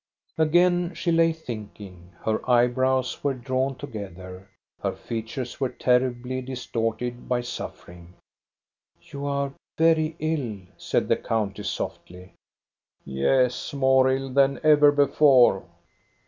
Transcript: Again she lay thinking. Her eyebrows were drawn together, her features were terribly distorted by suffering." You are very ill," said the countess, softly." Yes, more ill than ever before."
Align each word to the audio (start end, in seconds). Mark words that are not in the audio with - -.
Again 0.39 0.95
she 0.95 1.11
lay 1.11 1.31
thinking. 1.31 2.13
Her 2.25 2.49
eyebrows 2.49 3.23
were 3.23 3.35
drawn 3.35 3.75
together, 3.75 4.49
her 4.81 4.93
features 4.93 5.59
were 5.59 5.69
terribly 5.69 6.41
distorted 6.41 7.29
by 7.29 7.41
suffering." 7.41 8.15
You 9.11 9.27
are 9.27 9.53
very 9.77 10.15
ill," 10.17 10.57
said 10.75 11.07
the 11.07 11.17
countess, 11.17 11.69
softly." 11.69 12.33
Yes, 13.05 13.75
more 13.75 14.09
ill 14.09 14.31
than 14.31 14.59
ever 14.63 14.91
before." 14.91 15.65